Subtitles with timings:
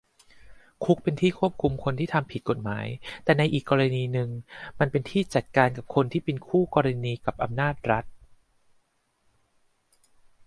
[0.83, 2.87] คุกเป็นที่ควบคุมคนที่ทำผิดกฎหมาย
[3.23, 4.29] แต่ในอีกกรณีหนึ่ง
[4.79, 8.05] มันเป็นที่จัดการกับคนที่เป็นคู่กรณีกับอำนาจรัฐ